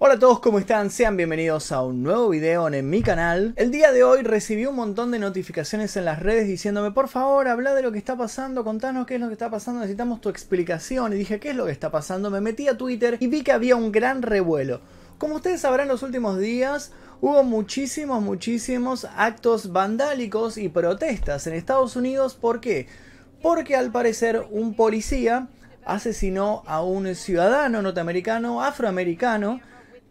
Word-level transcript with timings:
Hola 0.00 0.14
a 0.14 0.18
todos, 0.20 0.38
¿cómo 0.38 0.60
están? 0.60 0.90
Sean 0.90 1.16
bienvenidos 1.16 1.72
a 1.72 1.82
un 1.82 2.04
nuevo 2.04 2.28
video 2.28 2.72
en 2.72 2.88
mi 2.88 3.02
canal. 3.02 3.52
El 3.56 3.72
día 3.72 3.90
de 3.90 4.04
hoy 4.04 4.22
recibí 4.22 4.64
un 4.64 4.76
montón 4.76 5.10
de 5.10 5.18
notificaciones 5.18 5.96
en 5.96 6.04
las 6.04 6.20
redes 6.20 6.46
diciéndome, 6.46 6.92
por 6.92 7.08
favor, 7.08 7.48
habla 7.48 7.74
de 7.74 7.82
lo 7.82 7.90
que 7.90 7.98
está 7.98 8.16
pasando, 8.16 8.62
contanos 8.62 9.08
qué 9.08 9.16
es 9.16 9.20
lo 9.20 9.26
que 9.26 9.32
está 9.32 9.50
pasando, 9.50 9.80
necesitamos 9.80 10.20
tu 10.20 10.28
explicación. 10.28 11.12
Y 11.12 11.16
dije, 11.16 11.40
¿qué 11.40 11.50
es 11.50 11.56
lo 11.56 11.66
que 11.66 11.72
está 11.72 11.90
pasando? 11.90 12.30
Me 12.30 12.40
metí 12.40 12.68
a 12.68 12.78
Twitter 12.78 13.16
y 13.18 13.26
vi 13.26 13.42
que 13.42 13.50
había 13.50 13.74
un 13.74 13.90
gran 13.90 14.22
revuelo. 14.22 14.82
Como 15.18 15.34
ustedes 15.34 15.62
sabrán, 15.62 15.88
los 15.88 16.04
últimos 16.04 16.38
días 16.38 16.92
hubo 17.20 17.42
muchísimos, 17.42 18.22
muchísimos 18.22 19.04
actos 19.16 19.72
vandálicos 19.72 20.58
y 20.58 20.68
protestas 20.68 21.44
en 21.48 21.54
Estados 21.54 21.96
Unidos. 21.96 22.36
¿Por 22.36 22.60
qué? 22.60 22.86
Porque 23.42 23.74
al 23.74 23.90
parecer 23.90 24.46
un 24.52 24.74
policía 24.74 25.48
asesinó 25.84 26.62
a 26.66 26.82
un 26.82 27.12
ciudadano 27.16 27.82
norteamericano, 27.82 28.62
afroamericano, 28.62 29.60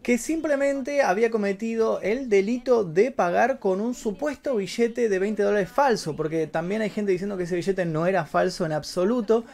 que 0.02 0.18
simplemente 0.18 1.02
había 1.02 1.30
cometido 1.30 2.00
el 2.00 2.28
delito 2.28 2.84
de 2.84 3.10
pagar 3.10 3.58
con 3.58 3.80
un 3.80 3.94
supuesto 3.94 4.56
billete 4.56 5.08
de 5.08 5.18
20 5.18 5.42
dólares 5.42 5.68
falso, 5.68 6.16
porque 6.16 6.46
también 6.46 6.82
hay 6.82 6.90
gente 6.90 7.12
diciendo 7.12 7.36
que 7.36 7.44
ese 7.44 7.56
billete 7.56 7.84
no 7.84 8.06
era 8.06 8.24
falso 8.24 8.64
en 8.64 8.72
absoluto. 8.72 9.44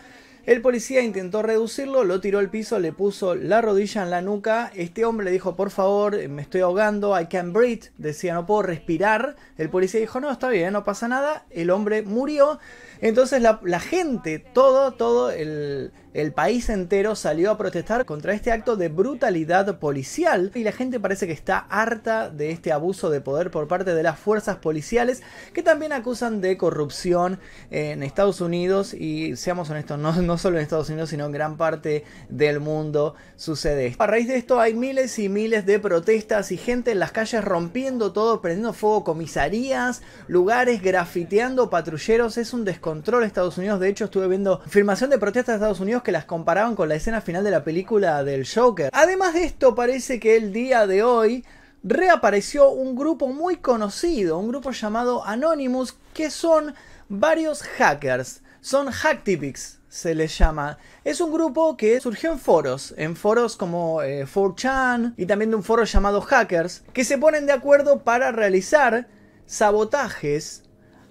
El 0.46 0.60
policía 0.60 1.00
intentó 1.00 1.40
reducirlo, 1.40 2.04
lo 2.04 2.20
tiró 2.20 2.38
al 2.38 2.50
piso, 2.50 2.78
le 2.78 2.92
puso 2.92 3.34
la 3.34 3.62
rodilla 3.62 4.02
en 4.02 4.10
la 4.10 4.20
nuca. 4.20 4.70
Este 4.74 5.06
hombre 5.06 5.24
le 5.24 5.30
dijo, 5.30 5.56
por 5.56 5.70
favor, 5.70 6.28
me 6.28 6.42
estoy 6.42 6.60
ahogando, 6.60 7.18
I 7.18 7.28
can't 7.28 7.54
breathe. 7.54 7.88
Decía, 7.96 8.34
no 8.34 8.44
puedo 8.44 8.60
respirar. 8.60 9.36
El 9.56 9.70
policía 9.70 10.00
dijo, 10.00 10.20
no, 10.20 10.30
está 10.30 10.50
bien, 10.50 10.74
no 10.74 10.84
pasa 10.84 11.08
nada. 11.08 11.46
El 11.48 11.70
hombre 11.70 12.02
murió. 12.02 12.58
Entonces 13.00 13.40
la, 13.40 13.58
la 13.64 13.80
gente, 13.80 14.38
todo, 14.38 14.92
todo 14.92 15.30
el, 15.30 15.92
el 16.14 16.32
país 16.32 16.68
entero 16.68 17.16
salió 17.16 17.50
a 17.50 17.58
protestar 17.58 18.04
contra 18.06 18.34
este 18.34 18.52
acto 18.52 18.76
de 18.76 18.88
brutalidad 18.88 19.80
policial 19.80 20.52
y 20.54 20.62
la 20.62 20.70
gente 20.70 21.00
parece 21.00 21.26
que 21.26 21.32
está 21.32 21.58
harta 21.58 22.30
de 22.30 22.52
este 22.52 22.70
abuso 22.70 23.10
de 23.10 23.20
poder 23.20 23.50
por 23.50 23.66
parte 23.66 23.94
de 23.94 24.02
las 24.04 24.16
fuerzas 24.16 24.56
policiales 24.58 25.22
que 25.52 25.64
también 25.64 25.92
acusan 25.92 26.40
de 26.40 26.56
corrupción 26.56 27.40
en 27.72 28.04
Estados 28.04 28.40
Unidos. 28.40 28.94
Y 28.94 29.36
seamos 29.36 29.70
honestos, 29.70 29.98
no, 29.98 30.12
no 30.22 30.38
solo 30.38 30.58
en 30.58 30.62
Estados 30.62 30.88
Unidos 30.88 31.10
sino 31.10 31.26
en 31.26 31.32
gran 31.32 31.56
parte 31.56 32.04
del 32.28 32.60
mundo 32.60 33.16
sucede 33.34 33.86
esto. 33.86 34.02
A 34.04 34.06
raíz 34.06 34.28
de 34.28 34.36
esto 34.36 34.60
hay 34.60 34.74
miles 34.74 35.18
y 35.18 35.28
miles 35.28 35.66
de 35.66 35.80
protestas 35.80 36.52
y 36.52 36.56
gente 36.56 36.92
en 36.92 37.00
las 37.00 37.10
calles 37.10 37.44
rompiendo 37.44 38.12
todo, 38.12 38.40
prendiendo 38.40 38.72
fuego 38.72 39.02
comisarías, 39.02 40.02
lugares, 40.28 40.80
grafiteando 40.80 41.70
patrulleros, 41.70 42.38
es 42.38 42.52
un 42.52 42.64
descontrol 42.64 43.24
Estados 43.24 43.58
Unidos, 43.58 43.80
de 43.80 43.88
hecho 43.88 44.04
estuve 44.04 44.28
viendo 44.28 44.60
filmación 44.68 45.10
de 45.10 45.18
protestas 45.18 45.54
de 45.54 45.56
Estados 45.56 45.80
Unidos 45.80 46.03
que 46.04 46.12
las 46.12 46.24
comparaban 46.24 46.76
con 46.76 46.88
la 46.88 46.94
escena 46.94 47.20
final 47.20 47.42
de 47.42 47.50
la 47.50 47.64
película 47.64 48.22
del 48.22 48.46
Joker. 48.46 48.90
Además 48.92 49.34
de 49.34 49.44
esto, 49.44 49.74
parece 49.74 50.20
que 50.20 50.36
el 50.36 50.52
día 50.52 50.86
de 50.86 51.02
hoy 51.02 51.44
reapareció 51.82 52.70
un 52.70 52.94
grupo 52.94 53.26
muy 53.28 53.56
conocido, 53.56 54.38
un 54.38 54.48
grupo 54.48 54.70
llamado 54.70 55.24
Anonymous, 55.24 55.96
que 56.12 56.30
son 56.30 56.74
varios 57.08 57.62
hackers. 57.62 58.42
Son 58.60 58.90
hacktipics, 58.90 59.80
se 59.88 60.14
les 60.14 60.38
llama. 60.38 60.78
Es 61.04 61.20
un 61.20 61.30
grupo 61.30 61.76
que 61.76 62.00
surgió 62.00 62.32
en 62.32 62.38
foros, 62.38 62.94
en 62.96 63.14
foros 63.14 63.56
como 63.56 64.00
4chan 64.00 65.10
eh, 65.10 65.14
y 65.18 65.26
también 65.26 65.50
de 65.50 65.56
un 65.56 65.62
foro 65.62 65.84
llamado 65.84 66.22
Hackers, 66.22 66.82
que 66.94 67.04
se 67.04 67.18
ponen 67.18 67.44
de 67.44 67.52
acuerdo 67.52 68.04
para 68.04 68.32
realizar 68.32 69.06
sabotajes 69.44 70.62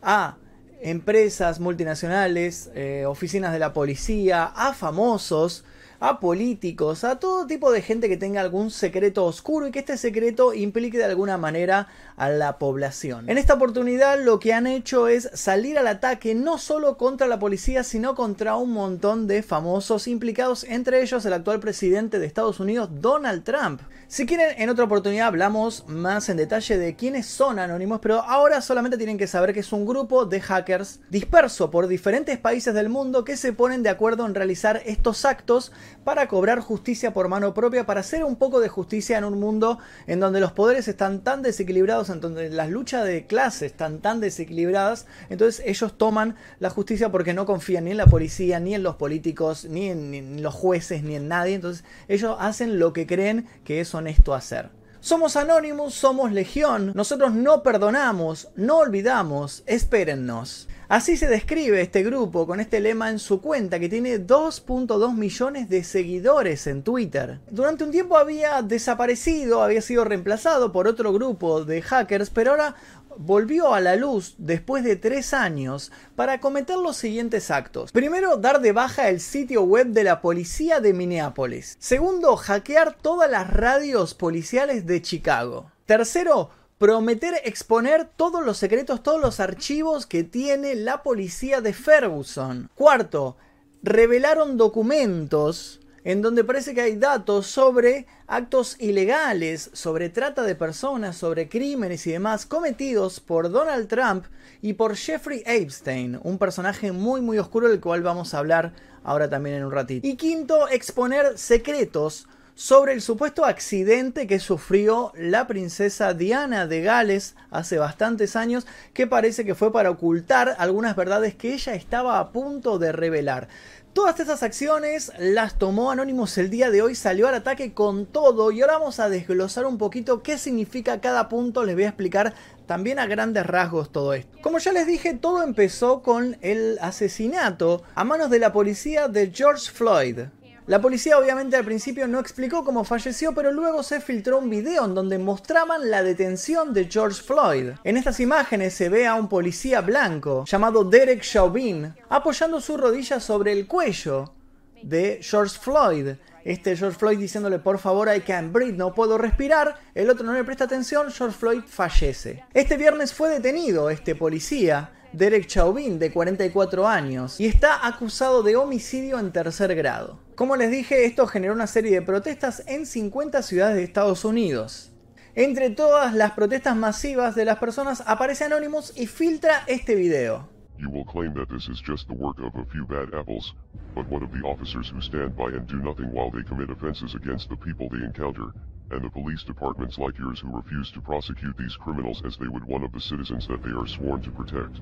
a 0.02 0.38
empresas 0.84 1.60
multinacionales, 1.60 2.70
eh, 2.76 3.06
oficinas 3.08 3.54
de 3.54 3.60
la 3.60 3.74
policía, 3.74 4.46
a 4.46 4.74
famosos, 4.74 5.64
a 6.04 6.20
políticos, 6.20 7.06
a 7.06 7.18
todo 7.18 7.48
tipo 7.48 7.72
de 7.72 7.82
gente 7.82 8.10
que 8.10 8.18
tenga 8.18 8.42
algún 8.42 8.72
secreto 8.72 9.24
oscuro 9.24 9.68
y 9.68 9.72
que 9.72 9.80
este 9.80 9.96
secreto 9.96 10.54
implique 10.54 10.98
de 10.98 11.06
alguna 11.06 11.38
manera 11.38 11.88
a 12.18 12.28
la 12.28 12.60
población. 12.60 13.30
En 13.30 13.38
esta 13.38 13.54
oportunidad 13.54 14.22
lo 14.22 14.38
que 14.38 14.52
han 14.52 14.68
hecho 14.68 15.08
es 15.08 15.30
salir 15.34 15.80
al 15.80 15.88
ataque 15.88 16.36
no 16.36 16.58
solo 16.58 16.98
contra 16.98 17.28
la 17.28 17.40
policía, 17.40 17.86
sino 17.86 18.16
contra 18.16 18.58
un 18.58 18.74
montón 18.74 19.28
de 19.28 19.44
famosos 19.44 20.10
implicados, 20.10 20.66
entre 20.66 21.02
ellos 21.02 21.26
el 21.26 21.32
actual 21.32 21.62
presidente 21.62 22.20
de 22.20 22.26
Estados 22.26 22.60
Unidos, 22.60 22.90
Donald 22.92 23.46
Trump. 23.46 23.80
Si 24.10 24.26
quieren, 24.26 24.62
en 24.62 24.70
otra 24.70 24.84
oportunidad 24.84 25.28
hablamos 25.28 25.86
más 25.88 26.28
en 26.28 26.36
detalle 26.36 26.78
de 26.78 26.96
quiénes 26.98 27.28
son 27.28 27.60
anónimos, 27.60 28.02
pero 28.02 28.22
ahora 28.22 28.62
solamente 28.62 28.98
tienen 28.98 29.18
que 29.18 29.26
saber 29.26 29.54
que 29.54 29.62
es 29.62 29.72
un 29.72 29.86
grupo 29.86 30.26
de 30.26 30.42
hackers 30.42 31.00
disperso 31.10 31.72
por 31.72 31.88
diferentes 31.88 32.38
países 32.38 32.74
del 32.74 32.90
mundo 32.90 33.24
que 33.24 33.38
se 33.38 33.54
ponen 33.54 33.84
de 33.84 33.90
acuerdo 33.90 34.26
en 34.26 34.36
realizar 34.36 34.82
estos 34.86 35.24
actos 35.24 35.72
para 36.04 36.28
cobrar 36.28 36.60
justicia 36.60 37.14
por 37.14 37.28
mano 37.28 37.54
propia, 37.54 37.86
para 37.86 38.02
hacer 38.02 38.24
un 38.24 38.36
poco 38.36 38.60
de 38.60 38.70
justicia 38.70 39.18
en 39.18 39.24
un 39.24 39.40
mundo 39.40 39.80
en 40.08 40.20
donde 40.20 40.40
los 40.40 40.52
poderes 40.52 40.88
están 40.88 41.24
tan 41.24 41.42
desequilibrados 41.42 42.10
en 42.10 42.22
donde 42.22 42.50
las 42.50 42.70
luchas 42.70 43.06
de 43.06 43.26
clases 43.26 43.72
están 43.72 44.00
tan 44.00 44.20
desequilibradas, 44.20 45.06
entonces 45.30 45.64
ellos 45.66 45.98
toman 45.98 46.36
la 46.60 46.70
justicia 46.70 47.12
porque 47.12 47.34
no 47.34 47.46
confían 47.46 47.86
ni 47.86 47.92
en 47.92 47.98
la 47.98 48.08
policía, 48.08 48.60
ni 48.60 48.76
en 48.76 48.84
los 48.84 48.96
políticos, 48.96 49.66
ni 49.66 49.90
en, 49.90 50.12
ni 50.12 50.18
en 50.18 50.44
los 50.44 50.54
jueces, 50.54 51.04
ni 51.04 51.16
en 51.16 51.28
nadie, 51.28 51.56
entonces 51.56 51.84
ellos 52.08 52.36
hacen 52.40 52.80
lo 52.80 52.94
que 52.94 53.08
creen 53.08 53.48
que 53.64 53.80
es 53.80 53.94
honesto 53.94 54.34
hacer. 54.34 54.83
Somos 55.04 55.36
anónimos, 55.36 55.96
somos 55.96 56.32
legión, 56.32 56.94
nosotros 56.96 57.34
no 57.34 57.62
perdonamos, 57.62 58.48
no 58.56 58.78
olvidamos, 58.78 59.62
espérennos. 59.66 60.70
Así 60.88 61.18
se 61.18 61.28
describe 61.28 61.82
este 61.82 62.04
grupo 62.04 62.48
con 62.48 62.62
este 62.62 62.80
lema 62.80 63.10
en 63.10 63.20
su 63.20 63.42
cuenta 63.42 63.82
que 63.82 63.90
tiene 63.90 64.18
2.2 64.18 65.14
millones 65.14 65.68
de 65.68 65.84
seguidores 65.84 66.68
en 66.68 66.84
Twitter. 66.84 67.40
Durante 67.50 67.84
un 67.84 67.92
tiempo 67.92 68.16
había 68.16 68.62
desaparecido, 68.62 69.62
había 69.62 69.82
sido 69.82 70.06
reemplazado 70.06 70.72
por 70.72 70.88
otro 70.88 71.12
grupo 71.12 71.66
de 71.66 71.82
hackers, 71.82 72.30
pero 72.30 72.52
ahora 72.52 72.76
volvió 73.18 73.74
a 73.74 73.82
la 73.82 73.96
luz 73.96 74.36
después 74.38 74.84
de 74.84 74.96
tres 74.96 75.34
años 75.34 75.92
para 76.16 76.40
cometer 76.40 76.78
los 76.78 76.98
siguientes 76.98 77.52
actos. 77.52 77.92
Primero, 77.92 78.38
dar 78.38 78.62
de 78.62 78.72
baja 78.72 79.10
el 79.10 79.20
sitio 79.20 79.64
web 79.64 79.88
de 79.88 80.04
la 80.04 80.22
policía 80.22 80.80
de 80.80 80.94
Minneapolis. 80.94 81.76
Segundo, 81.80 82.36
hackear 82.36 82.96
todas 82.96 83.30
las 83.30 83.50
radios 83.50 84.14
policiales 84.14 84.86
de 84.86 85.02
Chicago. 85.02 85.72
Tercero, 85.86 86.50
prometer 86.78 87.36
exponer 87.46 88.10
todos 88.16 88.44
los 88.44 88.58
secretos, 88.58 89.04
todos 89.04 89.22
los 89.22 89.40
archivos 89.40 90.06
que 90.06 90.24
tiene 90.24 90.76
la 90.76 91.04
policía 91.04 91.62
de 91.62 91.74
Ferguson. 91.74 92.70
Cuarto, 92.76 93.38
revelaron 93.84 94.58
documentos 94.58 95.80
en 96.04 96.22
donde 96.22 96.44
parece 96.44 96.74
que 96.74 96.82
hay 96.82 96.96
datos 96.96 97.48
sobre 97.48 98.06
actos 98.28 98.76
ilegales, 98.80 99.70
sobre 99.74 100.10
trata 100.10 100.44
de 100.44 100.56
personas, 100.56 101.18
sobre 101.18 101.50
crímenes 101.50 102.06
y 102.08 102.12
demás 102.12 102.46
cometidos 102.46 103.20
por 103.20 103.50
Donald 103.52 103.88
Trump 103.88 104.26
y 104.62 104.74
por 104.74 104.96
Jeffrey 104.96 105.44
Epstein, 105.46 106.20
un 106.24 106.38
personaje 106.38 106.92
muy 106.92 107.22
muy 107.22 107.38
oscuro 107.38 107.70
del 107.70 107.80
cual 107.80 108.02
vamos 108.02 108.34
a 108.34 108.40
hablar 108.40 108.74
ahora 109.04 109.30
también 109.30 109.58
en 109.58 109.66
un 109.66 109.72
ratito. 109.72 110.08
Y 110.08 110.16
quinto, 110.16 110.68
exponer 110.70 111.38
secretos 111.38 112.28
sobre 112.56 112.94
el 112.94 113.02
supuesto 113.02 113.46
accidente 113.46 114.28
que 114.28 114.40
sufrió 114.40 115.12
la 115.16 115.48
princesa 115.48 116.14
Diana 116.14 116.68
de 116.68 116.82
Gales 116.82 117.36
hace 117.50 117.80
bastantes 117.80 118.36
años, 118.36 118.68
que 118.94 119.08
parece 119.08 119.44
que 119.44 119.56
fue 119.56 119.72
para 119.72 119.90
ocultar 119.90 120.56
algunas 120.60 120.96
verdades 120.96 121.34
que 121.34 121.54
ella 121.54 121.74
estaba 121.74 122.20
a 122.20 122.32
punto 122.32 122.78
de 122.78 122.92
revelar. 122.92 123.48
Todas 123.94 124.20
estas 124.20 124.42
acciones 124.42 125.12
las 125.20 125.60
tomó 125.60 125.92
Anonymous 125.92 126.40
el 126.40 126.50
día 126.50 126.72
de 126.72 126.82
hoy, 126.82 126.96
salió 126.96 127.28
al 127.28 127.36
ataque 127.36 127.76
con 127.76 128.08
todo 128.08 128.52
y 128.52 128.60
ahora 128.62 128.80
vamos 128.80 129.00
a 129.00 129.08
desglosar 129.08 129.68
un 129.68 129.78
poquito 129.78 130.24
qué 130.24 130.40
significa 130.40 131.00
cada 131.00 131.30
punto, 131.30 131.64
les 131.64 131.76
voy 131.76 131.84
a 131.84 131.90
explicar 131.90 132.34
también 132.66 132.98
a 132.98 133.06
grandes 133.06 133.46
rasgos 133.46 133.92
todo 133.92 134.16
esto. 134.16 134.36
Como 134.42 134.58
ya 134.58 134.72
les 134.72 134.88
dije, 134.88 135.14
todo 135.14 135.44
empezó 135.44 136.02
con 136.02 136.38
el 136.42 136.80
asesinato 136.82 137.84
a 137.94 138.04
manos 138.04 138.32
de 138.32 138.40
la 138.40 138.52
policía 138.52 139.10
de 139.10 139.32
George 139.32 139.70
Floyd, 139.70 140.22
la 140.66 140.82
policía 140.82 141.18
obviamente 141.18 141.58
al 141.58 141.66
principio 141.66 142.08
no 142.08 142.20
explicó 142.20 142.64
cómo 142.64 142.86
falleció, 142.86 143.34
pero 143.34 143.52
luego 143.52 143.84
se 143.84 144.00
filtró 144.00 144.38
un 144.38 144.50
video 144.50 144.86
en 144.86 144.96
donde 144.96 145.18
mostraban 145.18 145.92
la 145.92 146.04
detención 146.04 146.74
de 146.74 146.86
George 146.86 147.22
Floyd. 147.22 147.72
En 147.84 147.98
estas 147.98 148.22
imágenes 148.22 148.74
se 148.74 148.88
ve 148.88 149.06
a 149.06 149.16
un 149.16 149.28
policía 149.28 149.82
blanco 149.82 150.46
llamado 150.48 150.86
Derek 150.86 151.22
Chauvin 151.22 151.94
apoyando 152.08 152.62
su 152.62 152.78
rodilla 152.78 153.20
sobre 153.20 153.52
el 153.52 153.68
cuello 153.68 154.34
de 154.82 155.20
George 155.22 155.60
Floyd. 155.60 156.16
Este 156.46 156.78
George 156.78 156.98
Floyd 156.98 157.18
diciéndole 157.18 157.60
por 157.60 157.78
favor 157.78 158.10
I 158.16 158.22
can't 158.22 158.54
breathe, 158.54 158.78
no 158.78 158.94
puedo 158.94 159.18
respirar. 159.18 159.76
El 159.94 160.10
otro 160.10 160.26
no 160.26 160.32
le 160.32 160.46
presta 160.46 160.64
atención, 160.64 161.12
George 161.12 161.38
Floyd 161.38 161.64
fallece. 161.68 162.46
Este 162.54 162.78
viernes 162.78 163.14
fue 163.14 163.30
detenido 163.30 163.90
este 163.90 164.16
policía 164.16 164.94
Derek 165.12 165.46
Chauvin, 165.46 166.00
de 166.00 166.12
44 166.12 166.88
años, 166.88 167.40
y 167.40 167.46
está 167.46 167.86
acusado 167.86 168.44
de 168.44 168.56
homicidio 168.56 169.20
en 169.20 169.32
tercer 169.32 169.76
grado. 169.76 170.23
Como 170.36 170.56
les 170.56 170.72
dije, 170.72 171.06
esto 171.06 171.28
generó 171.28 171.54
una 171.54 171.68
serie 171.68 171.92
de 171.92 172.02
protestas 172.02 172.64
en 172.66 172.88
50 172.88 173.44
ciudades 173.44 173.76
de 173.76 173.84
Estados 173.84 174.26
Unidos. 174.26 174.92
Entre 175.36 175.70
todas 175.70 176.16
las 176.16 176.32
protestas 176.32 176.76
masivas 176.76 177.36
de 177.36 177.46
las 177.46 177.60
personas 177.60 178.04
aparece 178.08 178.46
Anonymous 178.46 178.94
y 178.98 179.06
filtra 179.06 179.64
este 179.68 179.94
video. 179.94 180.50
You 180.80 180.90
will 180.90 181.06
claim 181.06 181.36
that 181.36 181.50
this 181.50 181.70
is 181.70 181.80
just 181.80 182.08
the 182.08 182.16
work 182.16 182.40
of 182.40 182.56
a 182.56 182.66
few 182.66 182.84
bad 182.88 183.14
apples, 183.14 183.54
but 183.94 184.08
what 184.10 184.24
of 184.24 184.32
the 184.32 184.42
officers 184.44 184.90
who 184.90 185.02
stand 185.02 185.36
by 185.36 185.56
and 185.56 185.68
do 185.68 185.78
nothing 185.78 186.12
while 186.12 186.32
they 186.32 186.44
commit 186.44 186.72
offenses 186.72 187.14
against 187.14 187.48
the 187.50 187.56
people 187.56 187.88
they 187.90 188.04
encounter, 188.04 188.54
and 188.90 189.04
the 189.04 189.10
police 189.10 189.44
departments 189.44 190.00
like 190.00 190.18
yours 190.18 190.40
who 190.40 190.50
refuse 190.50 190.92
to 190.94 191.00
prosecute 191.02 191.56
these 191.58 191.78
criminals 191.78 192.24
as 192.26 192.38
they 192.38 192.48
would 192.48 192.66
one 192.66 192.84
of 192.84 192.92
the 192.92 193.00
citizens 193.00 193.48
that 193.48 193.62
they 193.62 193.72
are 193.72 193.86
sworn 193.86 194.20
to 194.24 194.32
protect? 194.32 194.82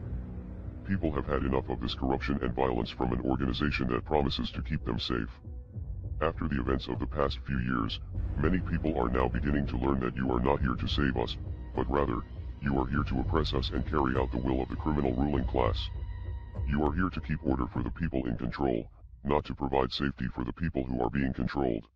People 0.92 1.14
have 1.14 1.26
had 1.26 1.44
enough 1.44 1.70
of 1.70 1.80
this 1.80 1.96
corruption 1.96 2.38
and 2.42 2.54
violence 2.54 2.90
from 2.90 3.14
an 3.14 3.22
organization 3.22 3.88
that 3.88 4.04
promises 4.04 4.52
to 4.52 4.62
keep 4.62 4.84
them 4.84 5.00
safe. 5.00 5.30
After 6.22 6.50
the 6.50 6.60
events 6.60 6.90
of 6.90 7.00
the 7.00 7.08
past 7.08 7.40
few 7.48 7.60
years, 7.60 8.02
many 8.38 8.60
people 8.60 9.00
are 9.00 9.08
now 9.08 9.30
beginning 9.30 9.68
to 9.68 9.78
learn 9.78 10.02
that 10.02 10.18
you 10.18 10.30
are 10.34 10.42
not 10.42 10.60
here 10.60 10.76
to 10.76 10.88
save 10.90 11.16
us, 11.16 11.38
but 11.78 11.90
rather, 11.90 12.18
you 12.62 12.78
are 12.78 12.88
here 12.88 13.04
to 13.04 13.22
oppress 13.22 13.54
us 13.54 13.70
and 13.70 13.88
carry 13.88 14.18
out 14.18 14.34
the 14.34 14.38
will 14.38 14.62
of 14.62 14.68
the 14.68 14.76
criminal 14.76 15.14
ruling 15.14 15.46
class. 15.46 15.80
You 16.68 16.84
are 16.84 16.94
here 16.94 17.10
to 17.10 17.22
keep 17.22 17.40
order 17.46 17.68
for 17.68 17.84
the 17.84 17.92
people 17.92 18.28
in 18.28 18.36
control, 18.36 18.86
not 19.24 19.46
to 19.46 19.56
provide 19.56 19.94
safety 19.94 20.28
for 20.36 20.44
the 20.44 20.52
people 20.52 20.84
who 20.84 21.02
are 21.02 21.10
being 21.10 21.32
controlled. 21.32 21.88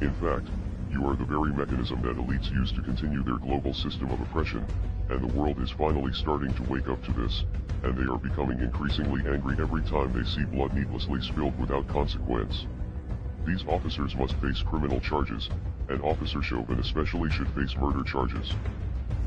In 0.00 0.14
fact, 0.14 0.48
you 0.94 1.04
are 1.08 1.16
the 1.16 1.24
very 1.24 1.52
mechanism 1.52 2.00
that 2.02 2.16
elites 2.16 2.52
use 2.52 2.70
to 2.70 2.80
continue 2.80 3.24
their 3.24 3.38
global 3.38 3.74
system 3.74 4.10
of 4.12 4.20
oppression, 4.20 4.64
and 5.10 5.20
the 5.20 5.34
world 5.34 5.60
is 5.60 5.70
finally 5.72 6.12
starting 6.12 6.54
to 6.54 6.62
wake 6.70 6.88
up 6.88 7.02
to 7.02 7.12
this, 7.12 7.44
and 7.82 7.98
they 7.98 8.04
are 8.04 8.16
becoming 8.16 8.60
increasingly 8.60 9.20
angry 9.28 9.56
every 9.58 9.82
time 9.82 10.12
they 10.12 10.22
see 10.22 10.44
blood 10.44 10.72
needlessly 10.72 11.20
spilled 11.20 11.58
without 11.58 11.88
consequence. 11.88 12.66
These 13.44 13.64
officers 13.66 14.14
must 14.14 14.34
face 14.36 14.62
criminal 14.62 15.00
charges, 15.00 15.50
and 15.88 16.00
Officer 16.00 16.40
Chauvin 16.40 16.78
especially 16.78 17.28
should 17.30 17.48
face 17.50 17.76
murder 17.76 18.04
charges. 18.04 18.52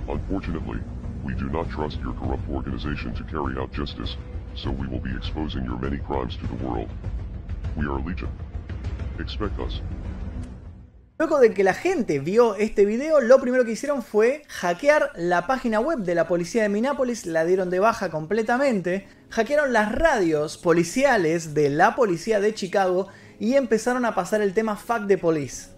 Unfortunately, 0.07 0.79
we 1.25 1.33
do 1.35 1.49
not 1.49 1.69
trust 1.69 1.99
your 1.99 2.13
corrupt 2.13 2.49
organization 2.49 3.13
to 3.13 3.23
carry 3.25 3.57
out 3.59 3.73
justice, 3.73 4.15
so 4.55 4.71
we 4.71 4.87
will 4.87 5.01
be 5.01 5.15
exposing 5.15 5.65
your 5.65 5.77
many 5.77 5.97
crimes 5.97 6.37
to 6.37 6.47
the 6.47 6.65
world. 6.65 6.89
We 7.75 7.85
are 7.87 7.99
Legion. 7.99 8.31
Expect 9.19 9.59
us. 9.59 9.81
Luego 11.19 11.39
de 11.39 11.51
que 11.51 11.63
la 11.63 11.73
gente 11.73 12.19
vio 12.19 12.53
este 12.53 12.85
video, 12.85 13.21
lo 13.21 13.41
primero 13.41 13.65
que 13.65 13.71
hicieron 13.71 14.03
fue 14.03 14.43
hackear 14.49 15.11
la 15.15 15.47
página 15.47 15.79
web 15.79 15.99
de 15.99 16.13
la 16.13 16.27
policía 16.27 16.61
de 16.61 16.69
Minneapolis, 16.69 17.25
la 17.25 17.43
dieron 17.43 17.71
de 17.71 17.79
baja 17.79 18.11
completamente, 18.11 19.07
hackearon 19.31 19.73
las 19.73 19.91
radios 19.91 20.59
policiales 20.59 21.55
de 21.55 21.71
la 21.71 21.95
policía 21.95 22.39
de 22.39 22.53
Chicago 22.53 23.07
y 23.39 23.55
empezaron 23.55 24.05
a 24.05 24.13
pasar 24.13 24.41
el 24.41 24.53
tema 24.53 24.75
Fuck 24.75 25.07
the 25.07 25.17
Police. 25.17 25.76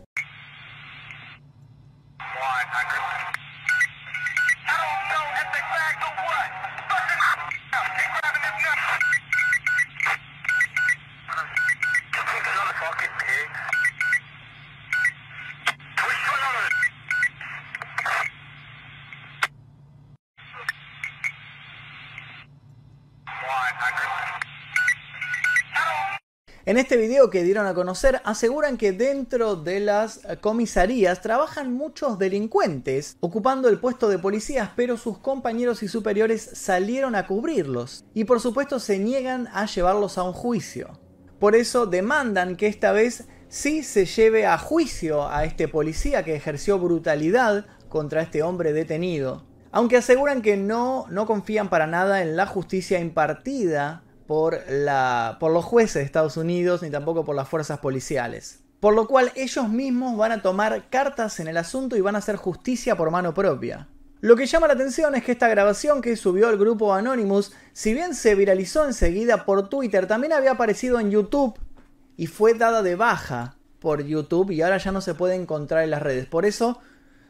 En 26.70 26.78
este 26.78 26.98
video 26.98 27.32
que 27.32 27.44
dieron 27.44 27.66
a 27.66 27.74
conocer 27.74 28.22
aseguran 28.26 28.78
que 28.78 28.92
dentro 28.92 29.56
de 29.56 29.80
las 29.80 30.22
comisarías 30.40 31.20
trabajan 31.20 31.74
muchos 31.74 32.20
delincuentes 32.20 33.18
ocupando 33.22 33.70
el 33.70 33.80
puesto 33.80 34.08
de 34.08 34.20
policías, 34.20 34.70
pero 34.76 34.96
sus 34.96 35.18
compañeros 35.18 35.82
y 35.82 35.88
superiores 35.88 36.48
salieron 36.54 37.16
a 37.16 37.26
cubrirlos 37.26 38.06
y 38.14 38.26
por 38.26 38.40
supuesto 38.40 38.78
se 38.78 39.00
niegan 39.00 39.48
a 39.52 39.66
llevarlos 39.66 40.20
a 40.20 40.24
un 40.24 40.34
juicio. 40.34 41.00
Por 41.40 41.56
eso 41.56 41.88
demandan 41.88 42.56
que 42.56 42.68
esta 42.68 42.92
vez 42.92 43.28
sí 43.48 43.82
se 43.82 44.06
lleve 44.06 44.46
a 44.46 44.60
juicio 44.60 45.28
a 45.28 45.46
este 45.46 45.68
policía 45.68 46.24
que 46.24 46.36
ejerció 46.36 46.78
brutalidad 46.78 47.66
contra 47.90 48.22
este 48.22 48.44
hombre 48.44 48.74
detenido. 48.74 49.44
Aunque 49.72 49.98
aseguran 49.98 50.44
que 50.44 50.56
no, 50.56 51.08
no 51.10 51.26
confían 51.26 51.72
para 51.72 51.88
nada 51.88 52.22
en 52.22 52.36
la 52.36 52.46
justicia 52.46 53.00
impartida 53.00 54.04
por, 54.30 54.62
la, 54.70 55.38
por 55.40 55.52
los 55.52 55.66
jueces 55.66 55.96
de 55.96 56.04
Estados 56.04 56.38
Unidos 56.38 56.84
ni 56.84 56.92
tampoco 56.92 57.26
por 57.26 57.36
las 57.36 57.50
fuerzas 57.50 57.80
policiales. 57.80 58.60
Por 58.80 58.94
lo 58.94 59.08
cual 59.08 59.32
ellos 59.36 59.70
mismos 59.70 60.16
van 60.18 60.32
a 60.32 60.44
tomar 60.44 60.88
cartas 60.92 61.40
en 61.40 61.48
el 61.48 61.58
asunto 61.58 61.98
y 61.98 62.02
van 62.02 62.14
a 62.14 62.20
hacer 62.20 62.36
justicia 62.36 62.96
por 62.96 63.10
mano 63.10 63.34
propia. 63.34 63.88
Lo 64.22 64.36
que 64.36 64.46
llama 64.46 64.68
la 64.68 64.74
atención 64.74 65.16
es 65.16 65.24
que 65.24 65.32
esta 65.32 65.48
grabación 65.48 66.04
que 66.04 66.16
subió 66.16 66.48
el 66.52 66.60
grupo 66.60 66.94
Anonymous, 66.94 67.54
si 67.74 67.96
bien 67.96 68.14
se 68.14 68.36
viralizó 68.36 68.86
enseguida 68.86 69.46
por 69.46 69.68
Twitter, 69.68 70.06
también 70.06 70.34
había 70.34 70.52
aparecido 70.52 71.00
en 71.00 71.10
YouTube 71.10 71.58
y 72.16 72.28
fue 72.28 72.54
dada 72.54 72.84
de 72.84 72.94
baja 72.94 73.56
por 73.80 74.04
YouTube 74.04 74.52
y 74.52 74.62
ahora 74.62 74.78
ya 74.78 74.92
no 74.92 75.02
se 75.02 75.16
puede 75.16 75.34
encontrar 75.34 75.84
en 75.84 75.90
las 75.90 76.04
redes. 76.04 76.28
Por 76.28 76.46
eso, 76.46 76.80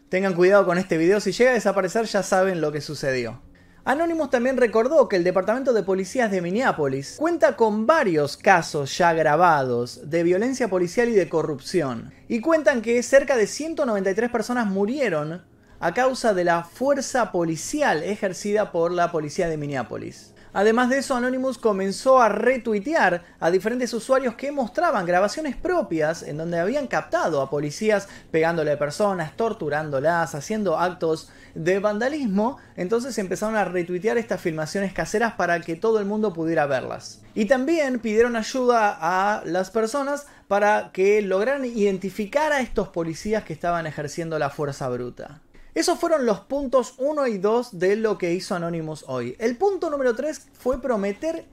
tengan 0.10 0.34
cuidado 0.34 0.66
con 0.66 0.78
este 0.78 0.98
video. 0.98 1.22
Si 1.22 1.32
llega 1.32 1.52
a 1.52 1.54
desaparecer 1.54 2.08
ya 2.08 2.24
saben 2.24 2.60
lo 2.60 2.74
que 2.74 2.82
sucedió. 2.82 3.42
Anonymous 3.90 4.30
también 4.30 4.58
recordó 4.58 5.10
que 5.10 5.16
el 5.16 5.24
Departamento 5.24 5.74
de 5.74 5.82
Policías 5.82 6.30
de 6.30 6.44
Minneapolis 6.44 7.16
cuenta 7.18 7.56
con 7.56 7.88
varios 7.88 8.38
casos 8.38 8.96
ya 8.96 9.14
grabados 9.14 10.12
de 10.12 10.22
violencia 10.22 10.68
policial 10.68 11.10
y 11.10 11.14
de 11.14 11.28
corrupción. 11.28 12.14
Y 12.28 12.40
cuentan 12.40 12.84
que 12.84 13.02
cerca 13.02 13.36
de 13.36 13.48
193 13.48 14.30
personas 14.30 14.68
murieron 14.68 15.44
a 15.80 15.94
causa 15.96 16.36
de 16.36 16.44
la 16.44 16.64
fuerza 16.66 17.32
policial 17.32 18.04
ejercida 18.04 18.72
por 18.72 18.92
la 18.92 19.12
policía 19.12 19.50
de 19.50 19.58
Minneapolis. 19.58 20.36
Además 20.54 20.90
de 20.90 20.98
eso, 21.00 21.16
Anonymous 21.16 21.58
comenzó 21.58 22.22
a 22.22 22.30
retuitear 22.30 23.24
a 23.40 23.52
diferentes 23.52 23.94
usuarios 23.94 24.36
que 24.36 24.52
mostraban 24.52 25.06
grabaciones 25.06 25.56
propias 25.56 26.24
en 26.24 26.38
donde 26.38 26.60
habían 26.60 26.88
captado 26.88 27.42
a 27.42 27.50
policías 27.50 28.08
pegándole 28.32 28.72
a 28.72 28.80
personas, 28.80 29.36
torturándolas, 29.38 30.34
haciendo 30.34 30.80
actos 30.80 31.30
de 31.54 31.80
vandalismo. 31.80 32.58
Entonces 32.76 33.18
empezaron 33.18 33.56
a 33.56 33.66
retuitear 33.66 34.18
estas 34.18 34.42
filmaciones 34.42 34.94
caseras 34.94 35.34
para 35.34 35.60
que 35.62 35.76
todo 35.76 36.00
el 36.00 36.06
mundo 36.06 36.34
pudiera 36.34 36.66
verlas. 36.66 37.22
Y 37.36 37.46
también 37.46 38.00
pidieron 38.00 38.36
ayuda 38.36 38.98
a 39.00 39.44
las 39.46 39.70
personas 39.70 40.26
para 40.48 40.90
que 40.92 41.22
lograran 41.22 41.64
identificar 41.66 42.52
a 42.52 42.62
estos 42.62 42.88
policías 42.90 43.44
que 43.44 43.54
estaban 43.54 43.86
ejerciendo 43.86 44.40
la 44.40 44.50
fuerza 44.50 44.90
bruta. 44.90 45.42
Esos 45.76 46.00
fueron 46.00 46.26
los 46.26 46.40
puntos 46.42 46.96
1 46.98 47.28
y 47.28 47.38
2 47.38 47.78
de 47.78 47.96
lo 47.96 48.18
que 48.18 48.34
hizo 48.34 48.56
Anonymous 48.56 49.06
hoy. 49.08 49.36
El 49.40 49.56
punto 49.56 49.90
número 49.90 50.16
3 50.16 50.48
fue 50.54 50.82
prometer 50.82 51.46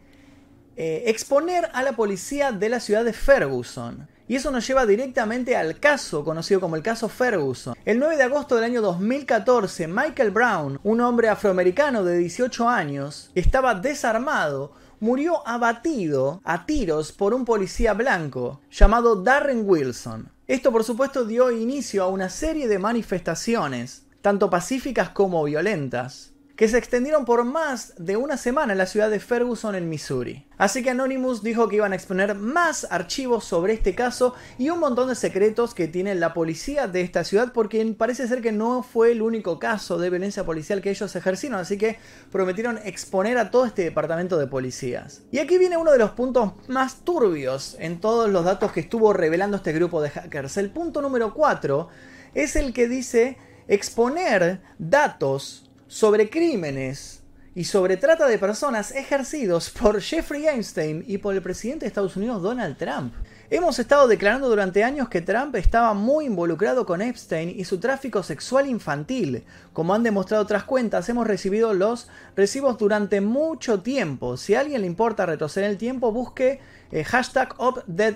eh, 0.77 1.05
exponer 1.07 1.69
a 1.75 1.83
la 1.83 1.97
policía 1.97 2.51
de 2.51 2.71
la 2.71 2.81
ciudad 2.81 3.05
de 3.05 3.13
Ferguson. 3.13 4.09
Y 4.27 4.37
eso 4.37 4.51
nos 4.51 4.67
lleva 4.67 4.87
directamente 4.87 5.55
al 5.55 5.79
caso 5.79 6.25
conocido 6.25 6.61
como 6.61 6.77
el 6.77 6.83
caso 6.83 7.09
Ferguson. 7.09 7.77
El 7.85 7.99
9 7.99 8.17
de 8.17 8.23
agosto 8.23 8.55
del 8.57 8.65
año 8.65 8.81
2014, 8.81 9.87
Michael 9.87 10.31
Brown, 10.31 10.81
un 10.83 11.01
hombre 11.03 11.29
afroamericano 11.29 12.03
de 12.03 12.19
18 12.19 12.69
años, 12.69 13.31
estaba 13.35 13.75
desarmado, 13.75 14.73
murió 14.99 15.47
abatido 15.47 16.41
a 16.43 16.65
tiros 16.65 17.13
por 17.13 17.35
un 17.35 17.45
policía 17.45 17.93
blanco 17.93 18.63
llamado 18.71 19.23
Darren 19.23 19.63
Wilson. 19.65 20.33
Esto 20.47 20.73
por 20.73 20.85
supuesto 20.85 21.25
dio 21.25 21.51
inicio 21.51 22.03
a 22.03 22.09
una 22.09 22.31
serie 22.31 22.67
de 22.67 22.79
manifestaciones 22.79 24.06
tanto 24.27 24.51
pacíficas 24.51 25.11
como 25.11 25.45
violentas, 25.45 26.33
que 26.57 26.67
se 26.67 26.79
extendieron 26.79 27.25
por 27.25 27.45
más 27.45 27.95
de 27.97 28.17
una 28.17 28.37
semana 28.37 28.73
en 28.73 28.79
la 28.79 28.87
ciudad 28.87 29.09
de 29.09 29.21
Ferguson, 29.21 29.77
en 29.77 29.89
Missouri. 29.89 30.49
Así 30.59 30.83
que 30.83 30.91
Anonymous 30.91 31.45
dijo 31.45 31.69
que 31.69 31.77
iban 31.77 31.93
a 31.93 31.95
exponer 31.95 32.35
más 32.35 32.89
archivos 32.91 33.45
sobre 33.45 33.75
este 33.75 33.95
caso 33.95 34.35
y 34.59 34.69
un 34.71 34.81
montón 34.81 35.11
de 35.11 35.15
secretos 35.15 35.75
que 35.75 35.87
tiene 35.87 36.17
la 36.17 36.35
policía 36.35 36.89
de 36.89 37.03
esta 37.03 37.23
ciudad, 37.23 37.53
porque 37.53 37.87
parece 37.97 38.27
ser 38.27 38.43
que 38.43 38.51
no 38.51 38.83
fue 38.83 39.13
el 39.13 39.23
único 39.23 39.61
caso 39.61 39.97
de 39.97 40.11
violencia 40.11 40.45
policial 40.45 40.83
que 40.83 40.91
ellos 40.91 41.15
ejercieron, 41.15 41.61
así 41.61 41.79
que 41.79 42.01
prometieron 42.33 42.81
exponer 42.85 43.39
a 43.39 43.53
todo 43.53 43.65
este 43.65 43.85
departamento 43.85 44.39
de 44.39 44.49
policías. 44.49 45.23
Y 45.31 45.39
aquí 45.39 45.57
viene 45.57 45.77
uno 45.77 45.93
de 45.93 45.99
los 45.99 46.11
puntos 46.11 46.55
más 46.67 47.05
turbios 47.05 47.77
en 47.79 48.01
todos 48.01 48.29
los 48.29 48.45
datos 48.45 48.73
que 48.73 48.81
estuvo 48.81 49.13
revelando 49.13 49.59
este 49.59 49.73
grupo 49.73 50.03
de 50.03 50.11
hackers. 50.11 50.57
El 50.57 50.71
punto 50.71 51.01
número 51.01 51.33
4 51.33 51.89
es 52.35 52.57
el 52.57 52.73
que 52.73 52.89
dice 52.89 53.39
exponer 53.69 54.61
datos 54.79 55.71
sobre 55.87 56.29
crímenes 56.31 57.23
y 57.55 57.65
sobre 57.65 57.97
trata 57.97 58.27
de 58.27 58.39
personas 58.39 58.93
ejercidos 58.93 59.71
por 59.71 60.01
Jeffrey 60.01 60.47
Einstein 60.47 61.05
y 61.07 61.19
por 61.19 61.35
el 61.35 61.43
presidente 61.43 61.85
de 61.85 61.89
Estados 61.89 62.17
Unidos 62.17 62.43
Donald 62.43 62.77
Trump. 62.77 63.15
Hemos 63.49 63.79
estado 63.79 64.09
declarando 64.09 64.49
durante 64.49 64.83
años 64.83 65.09
que 65.09 65.21
Trump 65.21 65.55
estaba 65.55 65.95
muy 65.95 66.25
involucrado 66.25 66.85
con 66.85 67.01
Epstein 67.01 67.49
y 67.49 67.65
su 67.65 67.79
tráfico 67.79 68.25
sexual 68.25 68.67
infantil. 68.67 69.45
Como 69.73 69.95
han 69.95 70.03
demostrado 70.03 70.43
otras 70.43 70.65
cuentas, 70.65 71.09
hemos 71.09 71.29
recibido 71.29 71.73
los 71.73 72.09
recibos 72.35 72.77
durante 72.77 73.21
mucho 73.21 73.83
tiempo. 73.83 74.37
Si 74.37 74.57
a 74.57 74.61
alguien 74.61 74.81
le 74.81 74.89
importa 74.89 75.27
retroceder 75.27 75.71
el 75.71 75.79
tiempo, 75.79 76.11
busque 76.11 76.59
eh, 76.91 77.05
hashtag 77.05 77.55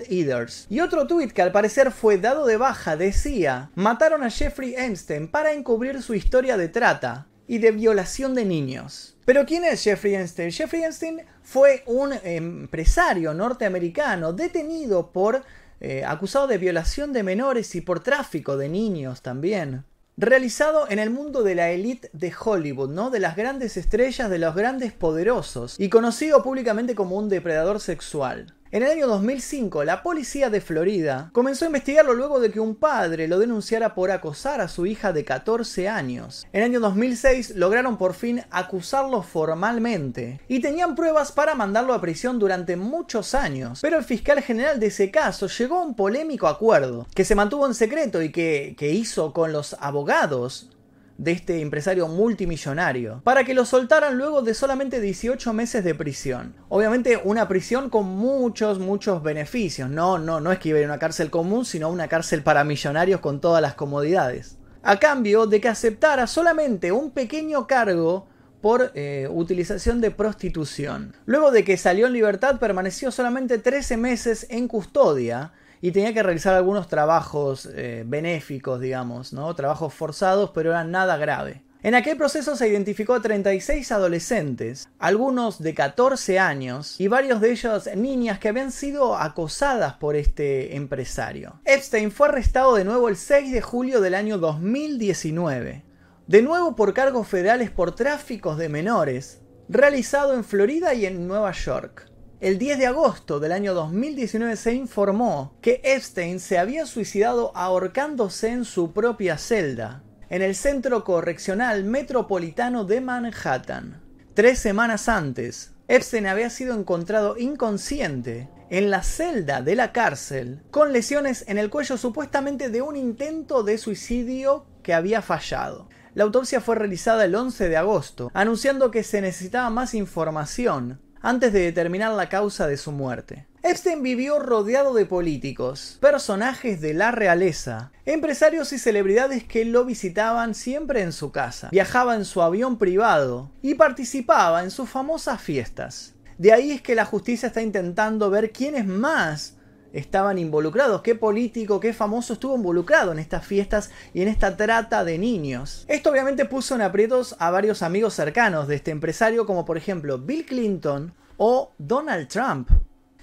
Eaters. 0.09 0.67
Y 0.69 0.81
otro 0.81 1.07
tweet 1.07 1.29
que 1.29 1.41
al 1.41 1.53
parecer 1.53 1.91
fue 1.91 2.17
dado 2.17 2.45
de 2.45 2.57
baja 2.57 2.97
decía, 2.97 3.71
mataron 3.75 4.23
a 4.23 4.29
Jeffrey 4.29 4.75
Epstein 4.75 5.29
para 5.29 5.53
encubrir 5.53 6.01
su 6.01 6.13
historia 6.13 6.57
de 6.57 6.67
trata. 6.67 7.27
Y 7.51 7.57
de 7.57 7.71
violación 7.71 8.33
de 8.33 8.45
niños. 8.45 9.13
Pero 9.25 9.45
¿quién 9.45 9.65
es 9.65 9.83
Jeffrey 9.83 10.15
Epstein? 10.15 10.51
Jeffrey 10.51 10.85
Epstein 10.85 11.19
fue 11.43 11.83
un 11.85 12.13
empresario 12.23 13.33
norteamericano 13.33 14.31
detenido 14.31 15.11
por 15.11 15.43
eh, 15.81 16.05
acusado 16.07 16.47
de 16.47 16.57
violación 16.57 17.11
de 17.11 17.23
menores 17.23 17.75
y 17.75 17.81
por 17.81 17.99
tráfico 18.01 18.55
de 18.55 18.69
niños 18.69 19.21
también. 19.21 19.83
Realizado 20.15 20.89
en 20.89 20.99
el 20.99 21.09
mundo 21.09 21.43
de 21.43 21.55
la 21.55 21.71
élite 21.71 22.09
de 22.13 22.33
Hollywood, 22.33 22.89
¿no? 22.89 23.09
De 23.09 23.19
las 23.19 23.35
grandes 23.35 23.75
estrellas, 23.75 24.29
de 24.29 24.39
los 24.39 24.55
grandes 24.55 24.93
poderosos, 24.93 25.77
y 25.77 25.89
conocido 25.89 26.43
públicamente 26.43 26.95
como 26.95 27.17
un 27.17 27.27
depredador 27.27 27.81
sexual. 27.81 28.55
En 28.73 28.83
el 28.83 28.89
año 28.89 29.05
2005, 29.07 29.83
la 29.83 30.01
policía 30.01 30.49
de 30.49 30.61
Florida 30.61 31.29
comenzó 31.33 31.65
a 31.65 31.67
investigarlo 31.67 32.13
luego 32.13 32.39
de 32.39 32.51
que 32.51 32.61
un 32.61 32.75
padre 32.75 33.27
lo 33.27 33.37
denunciara 33.37 33.93
por 33.93 34.11
acosar 34.11 34.61
a 34.61 34.69
su 34.69 34.85
hija 34.85 35.11
de 35.11 35.25
14 35.25 35.89
años. 35.89 36.47
En 36.53 36.61
el 36.61 36.69
año 36.69 36.79
2006 36.79 37.57
lograron 37.57 37.97
por 37.97 38.13
fin 38.13 38.43
acusarlo 38.49 39.23
formalmente 39.23 40.39
y 40.47 40.61
tenían 40.61 40.95
pruebas 40.95 41.33
para 41.33 41.53
mandarlo 41.53 41.93
a 41.93 41.99
prisión 41.99 42.39
durante 42.39 42.77
muchos 42.77 43.35
años. 43.35 43.79
Pero 43.81 43.97
el 43.97 44.05
fiscal 44.05 44.41
general 44.41 44.79
de 44.79 44.87
ese 44.87 45.11
caso 45.11 45.47
llegó 45.47 45.79
a 45.79 45.83
un 45.83 45.93
polémico 45.93 46.47
acuerdo 46.47 47.07
que 47.13 47.25
se 47.25 47.35
mantuvo 47.35 47.67
en 47.67 47.73
secreto 47.73 48.21
y 48.21 48.31
que, 48.31 48.75
que 48.77 48.91
hizo 48.91 49.33
con 49.33 49.51
los 49.51 49.75
abogados 49.81 50.69
de 51.17 51.31
este 51.31 51.61
empresario 51.61 52.07
multimillonario, 52.07 53.21
para 53.23 53.43
que 53.43 53.53
lo 53.53 53.65
soltaran 53.65 54.17
luego 54.17 54.41
de 54.41 54.53
solamente 54.53 54.99
18 54.99 55.53
meses 55.53 55.83
de 55.83 55.95
prisión. 55.95 56.55
Obviamente 56.69 57.21
una 57.23 57.47
prisión 57.47 57.89
con 57.89 58.05
muchos, 58.07 58.79
muchos 58.79 59.21
beneficios. 59.21 59.89
No, 59.89 60.17
no, 60.17 60.39
no 60.39 60.51
es 60.51 60.59
que 60.59 60.69
iba 60.69 60.77
a 60.77 60.81
ir 60.81 60.87
a 60.87 60.89
una 60.89 60.99
cárcel 60.99 61.29
común, 61.29 61.65
sino 61.65 61.89
una 61.89 62.07
cárcel 62.07 62.43
para 62.43 62.63
millonarios 62.63 63.21
con 63.21 63.39
todas 63.41 63.61
las 63.61 63.75
comodidades. 63.75 64.57
A 64.83 64.97
cambio 64.97 65.45
de 65.45 65.61
que 65.61 65.69
aceptara 65.69 66.25
solamente 66.25 66.91
un 66.91 67.11
pequeño 67.11 67.67
cargo 67.67 68.27
por 68.61 68.91
eh, 68.93 69.27
utilización 69.29 70.01
de 70.01 70.11
prostitución. 70.11 71.15
Luego 71.25 71.51
de 71.51 71.63
que 71.63 71.77
salió 71.77 72.07
en 72.07 72.13
libertad 72.13 72.59
permaneció 72.59 73.11
solamente 73.11 73.57
13 73.57 73.97
meses 73.97 74.47
en 74.49 74.67
custodia 74.67 75.51
y 75.81 75.91
tenía 75.91 76.13
que 76.13 76.23
realizar 76.23 76.53
algunos 76.53 76.87
trabajos 76.87 77.67
eh, 77.73 78.03
benéficos, 78.05 78.79
digamos, 78.79 79.33
¿no? 79.33 79.53
Trabajos 79.55 79.93
forzados, 79.93 80.51
pero 80.51 80.69
eran 80.69 80.91
nada 80.91 81.17
grave. 81.17 81.63
En 81.83 81.95
aquel 81.95 82.15
proceso 82.15 82.55
se 82.55 82.67
identificó 82.67 83.15
a 83.15 83.23
36 83.23 83.91
adolescentes, 83.91 84.87
algunos 84.99 85.59
de 85.59 85.73
14 85.73 86.37
años 86.37 86.99
y 86.99 87.07
varios 87.07 87.41
de 87.41 87.49
ellos 87.49 87.89
niñas 87.95 88.37
que 88.37 88.49
habían 88.49 88.71
sido 88.71 89.17
acosadas 89.17 89.93
por 89.95 90.15
este 90.15 90.75
empresario. 90.75 91.59
Epstein 91.65 92.11
fue 92.11 92.27
arrestado 92.27 92.75
de 92.75 92.85
nuevo 92.85 93.09
el 93.09 93.17
6 93.17 93.51
de 93.51 93.61
julio 93.61 93.99
del 93.99 94.13
año 94.13 94.37
2019, 94.37 95.83
de 96.27 96.41
nuevo 96.43 96.75
por 96.75 96.93
cargos 96.93 97.27
federales 97.27 97.71
por 97.71 97.95
tráficos 97.95 98.59
de 98.59 98.69
menores, 98.69 99.41
realizado 99.67 100.35
en 100.35 100.43
Florida 100.43 100.93
y 100.93 101.07
en 101.07 101.27
Nueva 101.27 101.51
York. 101.51 102.11
El 102.41 102.57
10 102.57 102.79
de 102.79 102.87
agosto 102.87 103.39
del 103.39 103.51
año 103.51 103.75
2019 103.75 104.55
se 104.55 104.73
informó 104.73 105.53
que 105.61 105.79
Epstein 105.83 106.39
se 106.39 106.57
había 106.57 106.87
suicidado 106.87 107.55
ahorcándose 107.55 108.49
en 108.49 108.65
su 108.65 108.93
propia 108.93 109.37
celda, 109.37 110.01
en 110.27 110.41
el 110.41 110.55
Centro 110.55 111.03
Correccional 111.03 111.83
Metropolitano 111.83 112.83
de 112.83 112.99
Manhattan. 112.99 114.01
Tres 114.33 114.57
semanas 114.57 115.07
antes, 115.07 115.75
Epstein 115.87 116.25
había 116.25 116.49
sido 116.49 116.73
encontrado 116.73 117.37
inconsciente 117.37 118.49
en 118.71 118.89
la 118.89 119.03
celda 119.03 119.61
de 119.61 119.75
la 119.75 119.91
cárcel 119.91 120.63
con 120.71 120.93
lesiones 120.93 121.45
en 121.47 121.59
el 121.59 121.69
cuello 121.69 121.95
supuestamente 121.95 122.69
de 122.69 122.81
un 122.81 122.95
intento 122.95 123.61
de 123.61 123.77
suicidio 123.77 124.65
que 124.81 124.95
había 124.95 125.21
fallado. 125.21 125.89
La 126.15 126.23
autopsia 126.23 126.59
fue 126.59 126.73
realizada 126.73 127.23
el 127.23 127.35
11 127.35 127.69
de 127.69 127.77
agosto, 127.77 128.31
anunciando 128.33 128.89
que 128.89 129.03
se 129.03 129.21
necesitaba 129.21 129.69
más 129.69 129.93
información 129.93 130.99
antes 131.21 131.53
de 131.53 131.61
determinar 131.61 132.11
la 132.13 132.29
causa 132.29 132.67
de 132.67 132.77
su 132.77 132.91
muerte. 132.91 133.45
Epstein 133.63 134.01
vivió 134.01 134.39
rodeado 134.39 134.93
de 134.95 135.05
políticos, 135.05 135.97
personajes 136.01 136.81
de 136.81 136.95
la 136.95 137.11
realeza, 137.11 137.91
empresarios 138.05 138.73
y 138.73 138.79
celebridades 138.79 139.43
que 139.43 139.65
lo 139.65 139.85
visitaban 139.85 140.55
siempre 140.55 141.01
en 141.01 141.11
su 141.11 141.31
casa, 141.31 141.69
viajaba 141.71 142.15
en 142.15 142.25
su 142.25 142.41
avión 142.41 142.79
privado 142.79 143.51
y 143.61 143.75
participaba 143.75 144.63
en 144.63 144.71
sus 144.71 144.89
famosas 144.89 145.39
fiestas. 145.39 146.15
De 146.39 146.51
ahí 146.53 146.71
es 146.71 146.81
que 146.81 146.95
la 146.95 147.05
justicia 147.05 147.47
está 147.47 147.61
intentando 147.61 148.31
ver 148.31 148.51
quiénes 148.51 148.87
más 148.87 149.57
estaban 149.93 150.37
involucrados, 150.37 151.01
qué 151.01 151.15
político, 151.15 151.79
qué 151.79 151.93
famoso 151.93 152.33
estuvo 152.33 152.55
involucrado 152.55 153.11
en 153.11 153.19
estas 153.19 153.45
fiestas 153.45 153.91
y 154.13 154.21
en 154.21 154.27
esta 154.27 154.55
trata 154.55 155.03
de 155.03 155.17
niños. 155.17 155.85
Esto 155.87 156.11
obviamente 156.11 156.45
puso 156.45 156.75
en 156.75 156.81
aprietos 156.81 157.35
a 157.39 157.51
varios 157.51 157.81
amigos 157.81 158.13
cercanos 158.13 158.67
de 158.67 158.75
este 158.75 158.91
empresario, 158.91 159.45
como 159.45 159.65
por 159.65 159.77
ejemplo 159.77 160.17
Bill 160.17 160.45
Clinton 160.45 161.13
o 161.37 161.71
Donald 161.77 162.27
Trump. 162.27 162.69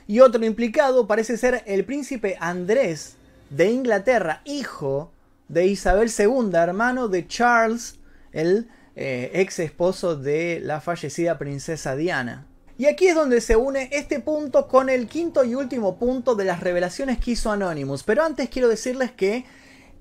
Y 0.06 0.20
otro 0.20 0.44
implicado 0.44 1.06
parece 1.06 1.36
ser 1.36 1.62
el 1.66 1.84
príncipe 1.84 2.36
Andrés 2.40 3.16
de 3.50 3.70
Inglaterra, 3.70 4.42
hijo 4.44 5.12
de 5.48 5.66
Isabel 5.66 6.10
II, 6.16 6.50
hermano 6.54 7.08
de 7.08 7.26
Charles, 7.26 7.98
el 8.32 8.68
eh, 8.96 9.30
ex 9.34 9.58
esposo 9.58 10.16
de 10.16 10.60
la 10.62 10.80
fallecida 10.80 11.38
princesa 11.38 11.94
Diana. 11.94 12.46
Y 12.78 12.86
aquí 12.86 13.08
es 13.08 13.16
donde 13.16 13.40
se 13.40 13.56
une 13.56 13.88
este 13.90 14.20
punto 14.20 14.68
con 14.68 14.88
el 14.88 15.08
quinto 15.08 15.42
y 15.42 15.56
último 15.56 15.98
punto 15.98 16.36
de 16.36 16.44
las 16.44 16.60
revelaciones 16.60 17.18
que 17.18 17.32
hizo 17.32 17.50
Anonymous. 17.50 18.04
Pero 18.04 18.22
antes 18.22 18.48
quiero 18.48 18.68
decirles 18.68 19.10
que 19.10 19.44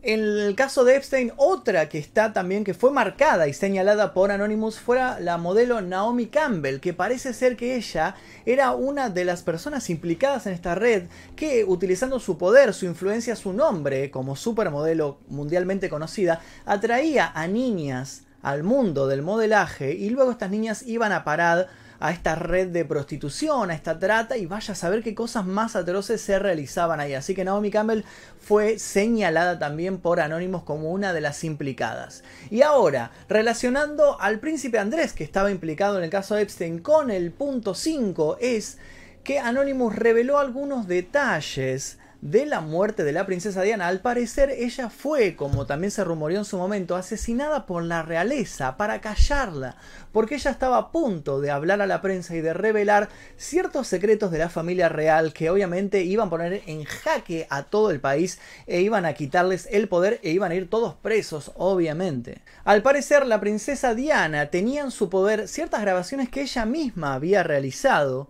en 0.04 0.20
el 0.20 0.56
caso 0.56 0.86
de 0.86 0.96
Epstein, 0.96 1.34
otra 1.38 1.90
que 1.90 1.98
está 1.98 2.34
también, 2.34 2.64
que 2.64 2.76
fue 2.76 2.92
marcada 2.92 3.48
y 3.48 3.54
señalada 3.54 4.14
por 4.14 4.32
Anonymous, 4.32 4.80
fuera 4.80 5.20
la 5.20 5.40
modelo 5.40 5.82
Naomi 5.82 6.28
Campbell, 6.28 6.80
que 6.80 6.94
parece 6.94 7.34
ser 7.34 7.58
que 7.58 7.76
ella 7.76 8.14
era 8.46 8.74
una 8.74 9.10
de 9.10 9.26
las 9.26 9.42
personas 9.42 9.90
implicadas 9.90 10.46
en 10.46 10.54
esta 10.54 10.76
red 10.76 11.08
que, 11.36 11.66
utilizando 11.66 12.20
su 12.20 12.38
poder, 12.38 12.76
su 12.76 12.86
influencia, 12.86 13.36
su 13.36 13.54
nombre 13.54 14.12
como 14.12 14.36
supermodelo 14.36 15.18
mundialmente 15.30 15.90
conocida, 15.90 16.42
atraía 16.64 17.32
a 17.34 17.48
niñas 17.48 18.22
al 18.44 18.62
mundo 18.62 19.08
del 19.08 19.24
modelaje 19.24 19.96
y 19.96 20.12
luego 20.12 20.30
estas 20.30 20.52
niñas 20.52 20.84
iban 20.84 21.12
a 21.12 21.24
parar 21.24 21.70
a 22.00 22.12
esta 22.12 22.36
red 22.36 22.68
de 22.68 22.86
prostitución, 22.86 23.72
a 23.72 23.74
esta 23.74 24.00
trata 24.00 24.38
y 24.38 24.46
vaya 24.46 24.74
a 24.74 24.76
saber 24.76 25.04
qué 25.04 25.16
cosas 25.16 25.46
más 25.46 25.76
atroces 25.76 26.22
se 26.22 26.40
realizaban 26.40 27.00
ahí. 27.00 27.14
Así 27.14 27.34
que 27.34 27.44
Naomi 27.44 27.72
Campbell 27.72 28.04
fue 28.40 28.80
señalada 28.80 29.60
también 29.60 29.98
por 30.00 30.20
Anónimos 30.20 30.64
como 30.64 30.92
una 30.92 31.14
de 31.14 31.22
las 31.22 31.44
implicadas. 31.44 32.24
Y 32.50 32.62
ahora, 32.62 33.12
relacionando 33.30 34.20
al 34.20 34.40
príncipe 34.40 34.80
Andrés 34.80 35.14
que 35.14 35.24
estaba 35.24 35.52
implicado 35.52 35.98
en 35.98 36.04
el 36.04 36.10
caso 36.10 36.38
Epstein 36.38 36.80
con 36.80 37.12
el 37.12 37.32
punto 37.32 37.74
5 37.74 38.38
es 38.40 38.78
que 39.24 39.40
Anonymous 39.40 39.96
reveló 39.96 40.40
algunos 40.40 40.88
detalles 40.88 41.98
de 42.22 42.46
la 42.46 42.62
muerte 42.62 43.04
de 43.04 43.12
la 43.12 43.26
princesa 43.26 43.62
Diana. 43.62 43.88
Al 43.88 44.02
parecer 44.02 44.50
ella 44.50 44.90
fue, 44.90 45.36
como 45.36 45.66
también 45.66 45.92
se 45.92 46.04
rumoreó 46.04 46.40
en 46.40 46.46
su 46.46 46.58
momento, 46.58 46.96
asesinada 46.96 47.66
por 47.66 47.84
la 47.84 48.02
realeza 48.02 48.78
para 48.78 49.02
callarla, 49.02 49.78
porque 50.12 50.36
ella 50.36 50.52
estaba 50.52 50.78
a 50.78 50.92
punto 50.92 51.40
de 51.42 51.52
hablar 51.52 51.82
a 51.82 51.88
la 51.88 52.02
prensa 52.02 52.36
y 52.36 52.42
de 52.42 52.54
revelar 52.54 53.10
ciertos 53.36 53.88
secretos 53.88 54.32
de 54.32 54.40
la 54.40 54.50
familia 54.50 54.90
real 54.90 55.34
que 55.34 55.50
obviamente 55.50 56.04
iban 56.04 56.28
a 56.28 56.32
poner 56.32 56.64
en 56.66 56.84
jaque 56.84 57.48
a 57.50 57.64
todo 57.64 57.92
el 57.92 58.00
país 58.00 58.40
e 58.66 58.82
iban 58.82 59.06
a 59.06 59.14
quitarles 59.14 59.68
el 59.72 59.88
poder 59.88 60.20
e 60.24 60.32
iban 60.32 60.52
a 60.52 60.56
ir 60.56 60.70
todos 60.70 60.96
presos, 60.96 61.52
obviamente. 61.56 62.42
Al 62.64 62.82
parecer 62.82 63.26
la 63.26 63.40
princesa 63.40 63.94
Diana 63.94 64.48
tenía 64.50 64.82
en 64.82 64.92
su 64.92 65.10
poder 65.10 65.48
ciertas 65.48 65.82
grabaciones 65.82 66.30
que 66.30 66.42
ella 66.42 66.66
misma 66.66 67.14
había 67.14 67.44
realizado 67.44 68.30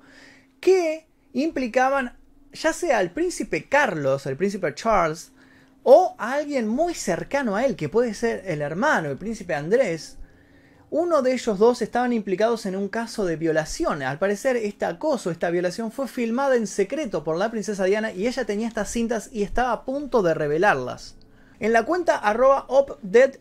que 0.59 1.07
implicaban 1.33 2.17
ya 2.61 2.73
sea 2.73 2.97
al 2.99 3.11
príncipe 3.11 3.67
Carlos, 3.67 4.25
el 4.25 4.37
príncipe 4.37 4.73
Charles, 4.75 5.31
o 5.83 6.15
a 6.17 6.33
alguien 6.33 6.67
muy 6.67 6.93
cercano 6.93 7.55
a 7.55 7.65
él, 7.65 7.75
que 7.75 7.89
puede 7.89 8.13
ser 8.13 8.43
el 8.45 8.61
hermano, 8.61 9.09
el 9.09 9.17
príncipe 9.17 9.55
Andrés, 9.55 10.17
uno 10.89 11.21
de 11.21 11.33
ellos 11.33 11.59
dos 11.59 11.81
estaban 11.81 12.13
implicados 12.13 12.65
en 12.65 12.77
un 12.77 12.87
caso 12.87 13.25
de 13.25 13.35
violación. 13.35 14.01
Al 14.03 14.19
parecer, 14.19 14.55
este 14.55 14.85
acoso, 14.85 15.31
esta 15.31 15.49
violación 15.49 15.91
fue 15.91 16.07
filmada 16.07 16.55
en 16.55 16.65
secreto 16.65 17.25
por 17.25 17.35
la 17.35 17.51
princesa 17.51 17.83
Diana 17.83 18.13
y 18.13 18.25
ella 18.25 18.45
tenía 18.45 18.69
estas 18.69 18.89
cintas 18.89 19.29
y 19.33 19.43
estaba 19.43 19.73
a 19.73 19.83
punto 19.83 20.23
de 20.23 20.33
revelarlas. 20.33 21.16
En 21.59 21.73
la 21.73 21.85
cuenta 21.85 22.17
arroba 22.17 22.67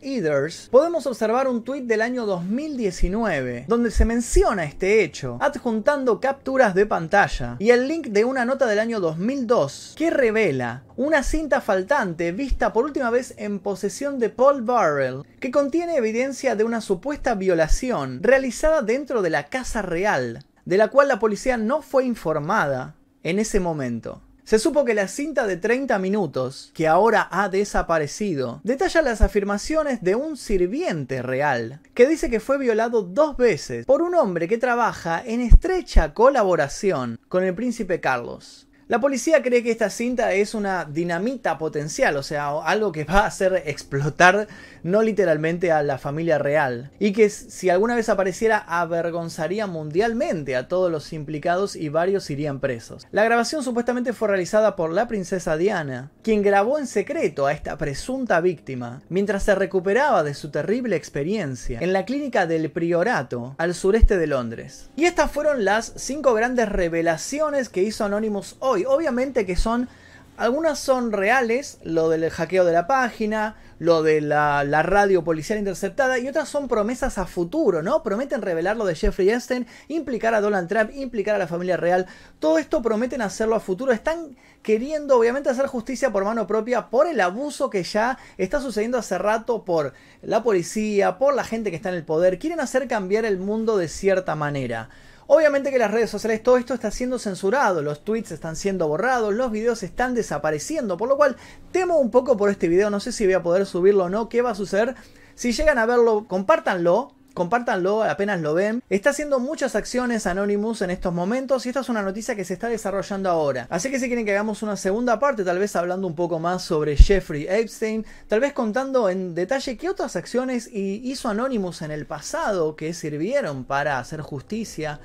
Eaters 0.01 0.69
podemos 0.71 1.05
observar 1.05 1.47
un 1.47 1.63
tweet 1.63 1.83
del 1.83 2.01
año 2.01 2.25
2019 2.25 3.65
donde 3.67 3.91
se 3.91 4.05
menciona 4.05 4.63
este 4.63 5.03
hecho, 5.03 5.37
adjuntando 5.39 6.19
capturas 6.19 6.73
de 6.73 6.87
pantalla 6.87 7.57
y 7.59 7.69
el 7.69 7.87
link 7.87 8.07
de 8.07 8.25
una 8.25 8.43
nota 8.43 8.65
del 8.65 8.79
año 8.79 8.99
2002 8.99 9.93
que 9.95 10.09
revela 10.09 10.83
una 10.95 11.21
cinta 11.21 11.61
faltante 11.61 12.31
vista 12.31 12.73
por 12.73 12.85
última 12.85 13.11
vez 13.11 13.35
en 13.37 13.59
posesión 13.59 14.17
de 14.17 14.29
Paul 14.29 14.63
Barrell 14.63 15.21
que 15.39 15.51
contiene 15.51 15.97
evidencia 15.97 16.55
de 16.55 16.63
una 16.63 16.81
supuesta 16.81 17.35
violación 17.35 18.23
realizada 18.23 18.81
dentro 18.81 19.21
de 19.21 19.29
la 19.29 19.45
Casa 19.45 19.83
Real, 19.83 20.43
de 20.65 20.77
la 20.77 20.87
cual 20.87 21.07
la 21.07 21.19
policía 21.19 21.57
no 21.57 21.83
fue 21.83 22.05
informada 22.05 22.95
en 23.21 23.37
ese 23.37 23.59
momento. 23.59 24.23
Se 24.47 24.59
supo 24.59 24.85
que 24.85 24.93
la 24.93 25.09
cinta 25.09 25.45
de 25.45 25.57
30 25.57 25.99
minutos, 25.99 26.71
que 26.73 26.87
ahora 26.87 27.27
ha 27.31 27.49
desaparecido, 27.49 28.61
detalla 28.63 29.01
las 29.01 29.19
afirmaciones 29.19 30.01
de 30.01 30.15
un 30.15 30.37
sirviente 30.37 31.21
real, 31.21 31.81
que 31.93 32.07
dice 32.07 32.29
que 32.29 32.39
fue 32.39 32.57
violado 32.57 33.01
dos 33.01 33.35
veces 33.35 33.85
por 33.85 34.01
un 34.01 34.15
hombre 34.15 34.47
que 34.47 34.57
trabaja 34.57 35.21
en 35.21 35.41
estrecha 35.41 36.13
colaboración 36.13 37.19
con 37.27 37.43
el 37.43 37.55
príncipe 37.55 37.99
Carlos. 37.99 38.66
La 38.89 39.01
policía 39.01 39.43
cree 39.43 39.63
que 39.63 39.71
esta 39.71 39.89
cinta 39.89 40.31
es 40.31 40.53
una 40.53 40.85
dinamita 40.85 41.57
potencial, 41.57 42.15
o 42.15 42.23
sea, 42.23 42.51
algo 42.61 42.93
que 42.93 43.03
va 43.03 43.19
a 43.19 43.25
hacer 43.25 43.63
explotar 43.65 44.47
no 44.81 45.01
literalmente 45.01 45.73
a 45.73 45.83
la 45.83 45.97
familia 45.97 46.37
real, 46.37 46.89
y 46.97 47.11
que 47.11 47.29
si 47.29 47.69
alguna 47.69 47.95
vez 47.95 48.07
apareciera 48.07 48.63
avergonzaría 48.65 49.67
mundialmente 49.67 50.55
a 50.55 50.69
todos 50.69 50.89
los 50.89 51.11
implicados 51.11 51.75
y 51.75 51.89
varios 51.89 52.29
irían 52.29 52.61
presos. 52.61 53.05
La 53.11 53.25
grabación 53.25 53.61
supuestamente 53.61 54.13
fue 54.13 54.29
realizada 54.29 54.77
por 54.77 54.93
la 54.93 55.09
princesa 55.09 55.57
Diana, 55.57 56.11
quien 56.23 56.41
grabó 56.41 56.79
en 56.79 56.87
secreto 56.87 57.45
a 57.45 57.51
esta 57.51 57.77
presunta 57.77 58.39
víctima 58.39 59.01
mientras 59.09 59.43
se 59.43 59.55
recuperaba 59.55 60.23
de 60.23 60.33
su 60.33 60.49
terrible 60.49 60.95
experiencia 60.95 61.79
en 61.81 61.91
la 61.91 62.05
clínica 62.05 62.47
del 62.47 62.71
Priorato 62.71 63.53
al 63.57 63.73
sureste 63.75 64.17
de 64.17 64.27
Londres. 64.27 64.89
Y 64.95 65.03
estas 65.03 65.29
fueron 65.29 65.65
las 65.65 65.91
cinco 65.97 66.33
grandes 66.33 66.69
revelaciones 66.69 67.67
que 67.67 67.83
hizo 67.83 68.05
Anonymous 68.05 68.55
hoy 68.59 68.76
Obviamente 68.85 69.45
que 69.45 69.55
son, 69.55 69.89
algunas 70.37 70.79
son 70.79 71.11
reales, 71.11 71.79
lo 71.83 72.09
del 72.09 72.29
hackeo 72.29 72.65
de 72.65 72.73
la 72.73 72.87
página, 72.87 73.55
lo 73.79 74.01
de 74.01 74.21
la, 74.21 74.63
radio 74.83 75.23
policial 75.23 75.59
interceptada, 75.59 76.17
y 76.19 76.27
otras 76.27 76.49
son 76.49 76.67
promesas 76.67 77.17
a 77.17 77.25
futuro, 77.25 77.83
¿no? 77.83 78.03
Prometen 78.03 78.41
revelar 78.41 78.77
lo 78.77 78.85
de 78.85 78.95
Jeffrey 78.95 79.29
Epstein, 79.29 79.67
implicar 79.87 80.33
a 80.33 80.41
Donald 80.41 80.67
Trump, 80.67 80.91
implicar 80.93 81.35
a 81.35 81.39
la 81.39 81.47
familia 81.47 81.77
real. 81.77 82.07
Todo 82.39 82.57
esto 82.57 82.81
prometen 82.81 83.21
hacerlo 83.21 83.55
a 83.55 83.59
futuro. 83.59 83.91
Están 83.91 84.35
queriendo, 84.63 85.17
obviamente, 85.17 85.49
hacer 85.49 85.67
justicia 85.67 86.11
por 86.11 86.25
mano 86.25 86.47
propia 86.47 86.89
por 86.89 87.07
el 87.07 87.19
abuso 87.21 87.69
que 87.69 87.83
ya 87.83 88.17
está 88.37 88.59
sucediendo 88.59 88.97
hace 88.97 89.17
rato 89.17 89.63
por 89.63 89.93
la 90.21 90.43
policía, 90.43 91.17
por 91.17 91.35
la 91.35 91.43
gente 91.43 91.69
que 91.69 91.75
está 91.75 91.89
en 91.89 91.95
el 91.95 92.05
poder. 92.05 92.39
Quieren 92.39 92.59
hacer 92.59 92.87
cambiar 92.87 93.25
el 93.25 93.37
mundo 93.37 93.77
de 93.77 93.87
cierta 93.87 94.35
manera. 94.35 94.89
Obviamente 95.29 95.71
que 95.71 95.77
las 95.77 95.91
redes 95.91 96.09
sociales 96.09 96.41
todo 96.41 96.55
esto 96.57 96.73
está 96.73 96.89
siendo 96.89 97.19
censurado, 97.19 97.81
los 97.81 98.05
tweets 98.05 98.31
están 98.31 98.55
siendo 98.55 98.87
borrados, 98.87 99.33
los 99.33 99.51
videos 99.51 99.83
están 99.83 100.13
desapareciendo, 100.15 100.95
por 100.95 101.09
lo 101.09 101.17
cual 101.17 101.35
temo 101.73 101.97
un 101.97 102.11
poco 102.11 102.37
por 102.37 102.49
este 102.49 102.69
video, 102.69 102.89
no 102.89 103.01
sé 103.01 103.11
si 103.11 103.25
voy 103.25 103.33
a 103.33 103.43
poder 103.43 103.65
subirlo 103.65 104.05
o 104.05 104.09
no, 104.09 104.29
qué 104.29 104.41
va 104.41 104.51
a 104.51 104.55
suceder. 104.55 104.95
Si 105.35 105.51
llegan 105.51 105.77
a 105.79 105.85
verlo, 105.85 106.27
compártanlo, 106.29 107.16
compártanlo 107.37 108.03
apenas 108.03 108.41
lo 108.41 108.55
ven. 108.55 108.81
Está 108.89 109.11
haciendo 109.11 109.39
muchas 109.39 109.75
acciones 109.75 110.25
Anonymous 110.25 110.81
en 110.81 110.89
estos 110.89 111.13
momentos 111.13 111.65
y 111.65 111.69
esta 111.69 111.81
es 111.81 111.89
una 111.89 112.01
noticia 112.01 112.35
que 112.35 112.43
se 112.43 112.55
está 112.55 112.67
desarrollando 112.67 113.29
ahora. 113.29 113.67
Así 113.69 113.91
que 113.91 113.99
si 113.99 114.07
quieren 114.07 114.25
que 114.25 114.31
hagamos 114.31 114.63
una 114.63 114.75
segunda 114.75 115.19
parte, 115.19 115.43
tal 115.43 115.59
vez 115.59 115.75
hablando 115.75 116.07
un 116.07 116.15
poco 116.15 116.39
más 116.39 116.63
sobre 116.63 116.97
Jeffrey 116.97 117.45
Epstein, 117.47 118.07
tal 118.27 118.39
vez 118.39 118.53
contando 118.53 119.07
en 119.07 119.35
detalle 119.35 119.77
qué 119.77 119.87
otras 119.87 120.15
acciones 120.15 120.67
hizo 120.73 121.29
Anonymous 121.29 121.83
en 121.83 121.91
el 121.91 122.07
pasado 122.07 122.75
que 122.75 122.95
sirvieron 122.95 123.65
para 123.65 123.99
hacer 123.99 124.21
justicia 124.21 124.99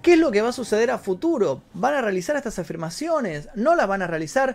¿Qué 0.00 0.12
es 0.12 0.18
lo 0.18 0.30
que 0.30 0.42
va 0.42 0.50
a 0.50 0.52
suceder 0.52 0.90
a 0.90 0.98
futuro? 0.98 1.62
¿Van 1.72 1.94
a 1.94 2.02
realizar 2.02 2.36
estas 2.36 2.58
afirmaciones? 2.58 3.48
¿No 3.54 3.74
las 3.74 3.88
van 3.88 4.02
a 4.02 4.06
realizar? 4.06 4.54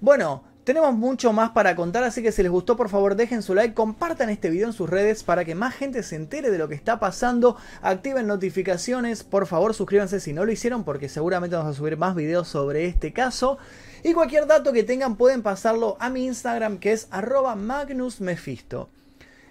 Bueno, 0.00 0.42
tenemos 0.68 0.94
mucho 0.94 1.32
más 1.32 1.52
para 1.52 1.74
contar, 1.74 2.04
así 2.04 2.22
que 2.22 2.30
si 2.30 2.42
les 2.42 2.52
gustó 2.52 2.76
por 2.76 2.90
favor 2.90 3.16
dejen 3.16 3.42
su 3.42 3.54
like, 3.54 3.72
compartan 3.72 4.28
este 4.28 4.50
video 4.50 4.66
en 4.66 4.74
sus 4.74 4.90
redes 4.90 5.22
para 5.22 5.46
que 5.46 5.54
más 5.54 5.74
gente 5.74 6.02
se 6.02 6.14
entere 6.14 6.50
de 6.50 6.58
lo 6.58 6.68
que 6.68 6.74
está 6.74 7.00
pasando, 7.00 7.56
activen 7.80 8.26
notificaciones, 8.26 9.24
por 9.24 9.46
favor 9.46 9.72
suscríbanse 9.72 10.20
si 10.20 10.34
no 10.34 10.44
lo 10.44 10.52
hicieron 10.52 10.84
porque 10.84 11.08
seguramente 11.08 11.56
vamos 11.56 11.74
a 11.74 11.78
subir 11.78 11.96
más 11.96 12.14
videos 12.14 12.48
sobre 12.48 12.84
este 12.84 13.14
caso. 13.14 13.56
Y 14.04 14.12
cualquier 14.12 14.46
dato 14.46 14.74
que 14.74 14.82
tengan 14.82 15.16
pueden 15.16 15.42
pasarlo 15.42 15.96
a 16.00 16.10
mi 16.10 16.26
Instagram 16.26 16.76
que 16.76 16.92
es 16.92 17.08
arroba 17.10 17.54
magnusmefisto. 17.54 18.90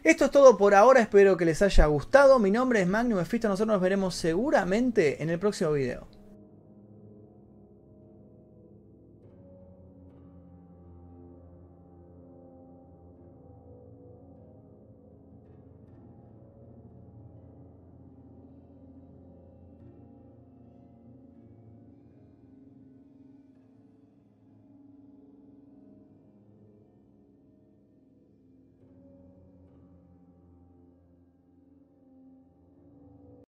Esto 0.03 0.25
es 0.25 0.29
todo 0.29 0.55
por 0.55 0.75
ahora, 0.75 1.01
espero 1.01 1.36
que 1.36 1.45
les 1.45 1.63
haya 1.63 1.88
gustado. 1.88 2.38
Mi 2.38 2.51
nombre 2.51 2.79
es 2.79 2.88
Magnum 2.88 3.17
Mefisto, 3.17 3.50
nosotros 3.50 3.74
nos 3.74 3.81
veremos 3.81 4.13
seguramente 4.13 5.24
en 5.24 5.31
el 5.31 5.39
próximo 5.39 5.71
video. 5.71 6.16